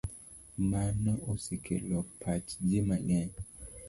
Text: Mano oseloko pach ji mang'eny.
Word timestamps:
Mano 0.71 1.11
oseloko 1.31 2.09
pach 2.21 2.49
ji 2.67 2.79
mang'eny. 2.87 3.31